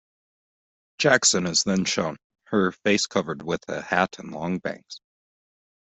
Jackson 0.97 1.45
is 1.45 1.61
then 1.63 1.85
shown, 1.85 2.17
her 2.45 2.71
face 2.71 3.05
covered 3.05 3.43
with 3.43 3.61
a 3.69 3.83
hat 3.83 4.17
and 4.17 4.31
long 4.31 4.57
bangs. 4.57 4.99